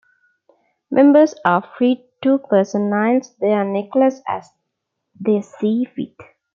Members 0.89 1.35
are 1.45 1.61
free 1.77 2.03
to 2.23 2.39
personalize 2.39 3.37
their 3.37 3.63
necklace 3.63 4.19
as 4.27 4.49
they 5.19 5.41
see 5.43 5.85
fit. 5.95 6.15